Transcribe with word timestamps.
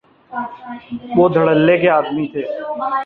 وہ 1.17 1.25
دھڑلے 1.29 1.77
کے 1.77 1.89
آدمی 1.89 2.25
تھے۔ 2.33 2.43